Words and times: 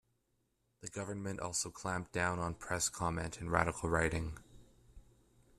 The 0.81 0.87
government 0.87 1.39
also 1.41 1.69
clamped 1.69 2.11
down 2.11 2.39
on 2.39 2.55
press 2.55 2.89
comment 2.89 3.39
and 3.39 3.51
radical 3.51 3.87
writing. 3.87 4.35